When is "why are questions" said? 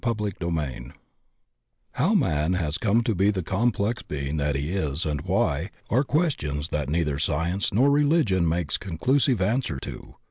5.21-6.69